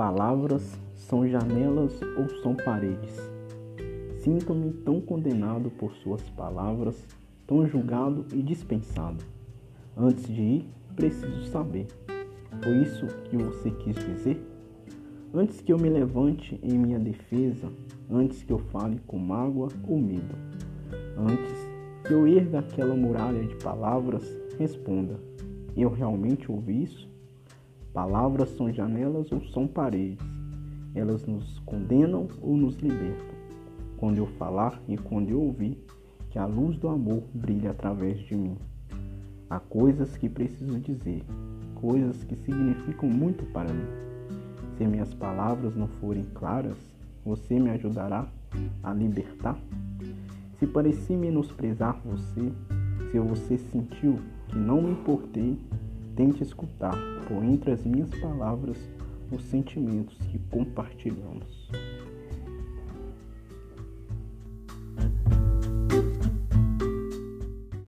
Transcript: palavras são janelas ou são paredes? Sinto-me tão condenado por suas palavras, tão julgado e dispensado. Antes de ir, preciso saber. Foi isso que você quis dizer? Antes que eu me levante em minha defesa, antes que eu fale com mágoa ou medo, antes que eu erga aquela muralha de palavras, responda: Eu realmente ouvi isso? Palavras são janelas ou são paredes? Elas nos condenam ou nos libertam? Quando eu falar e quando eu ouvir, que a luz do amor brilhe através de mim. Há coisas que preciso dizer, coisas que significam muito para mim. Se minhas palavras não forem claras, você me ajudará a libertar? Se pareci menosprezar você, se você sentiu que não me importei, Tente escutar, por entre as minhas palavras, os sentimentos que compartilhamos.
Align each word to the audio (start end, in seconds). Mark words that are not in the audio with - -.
palavras 0.00 0.80
são 0.94 1.28
janelas 1.28 2.00
ou 2.16 2.26
são 2.42 2.54
paredes? 2.54 3.14
Sinto-me 4.16 4.72
tão 4.72 4.98
condenado 4.98 5.68
por 5.68 5.92
suas 5.96 6.22
palavras, 6.30 7.06
tão 7.46 7.66
julgado 7.66 8.24
e 8.32 8.42
dispensado. 8.42 9.22
Antes 9.94 10.26
de 10.26 10.40
ir, 10.40 10.66
preciso 10.96 11.44
saber. 11.50 11.86
Foi 12.64 12.78
isso 12.78 13.06
que 13.24 13.36
você 13.36 13.70
quis 13.72 13.94
dizer? 13.96 14.42
Antes 15.34 15.60
que 15.60 15.70
eu 15.70 15.78
me 15.78 15.90
levante 15.90 16.58
em 16.62 16.78
minha 16.78 16.98
defesa, 16.98 17.70
antes 18.10 18.42
que 18.42 18.54
eu 18.54 18.58
fale 18.58 18.98
com 19.06 19.18
mágoa 19.18 19.68
ou 19.86 19.98
medo, 19.98 20.34
antes 21.14 21.68
que 22.06 22.14
eu 22.14 22.26
erga 22.26 22.60
aquela 22.60 22.96
muralha 22.96 23.44
de 23.44 23.56
palavras, 23.56 24.24
responda: 24.58 25.20
Eu 25.76 25.90
realmente 25.90 26.50
ouvi 26.50 26.84
isso? 26.84 27.06
Palavras 27.92 28.50
são 28.50 28.72
janelas 28.72 29.32
ou 29.32 29.42
são 29.46 29.66
paredes? 29.66 30.24
Elas 30.94 31.26
nos 31.26 31.58
condenam 31.60 32.28
ou 32.40 32.56
nos 32.56 32.76
libertam? 32.76 33.34
Quando 33.96 34.18
eu 34.18 34.26
falar 34.26 34.80
e 34.88 34.96
quando 34.96 35.28
eu 35.28 35.40
ouvir, 35.40 35.76
que 36.30 36.38
a 36.38 36.46
luz 36.46 36.78
do 36.78 36.88
amor 36.88 37.24
brilhe 37.34 37.66
através 37.66 38.18
de 38.20 38.36
mim. 38.36 38.56
Há 39.48 39.58
coisas 39.58 40.16
que 40.16 40.28
preciso 40.28 40.78
dizer, 40.78 41.24
coisas 41.74 42.22
que 42.22 42.36
significam 42.36 43.08
muito 43.08 43.44
para 43.46 43.72
mim. 43.72 43.86
Se 44.78 44.86
minhas 44.86 45.12
palavras 45.12 45.74
não 45.74 45.88
forem 45.88 46.24
claras, 46.32 46.76
você 47.24 47.58
me 47.58 47.70
ajudará 47.70 48.28
a 48.82 48.94
libertar? 48.94 49.58
Se 50.58 50.66
pareci 50.66 51.14
menosprezar 51.14 52.00
você, 52.04 52.52
se 53.10 53.18
você 53.18 53.58
sentiu 53.58 54.20
que 54.48 54.56
não 54.56 54.80
me 54.80 54.92
importei, 54.92 55.58
Tente 56.16 56.42
escutar, 56.42 56.96
por 57.28 57.42
entre 57.44 57.72
as 57.72 57.84
minhas 57.84 58.10
palavras, 58.20 58.76
os 59.30 59.42
sentimentos 59.44 60.18
que 60.30 60.38
compartilhamos. 60.50 61.70